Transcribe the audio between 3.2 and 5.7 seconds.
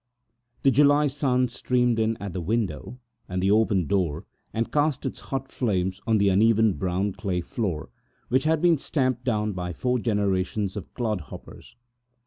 and through the open door and cast its hot